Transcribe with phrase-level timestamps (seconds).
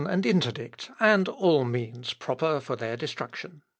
[0.09, 3.61] and interdict, and all means proper for their destruction.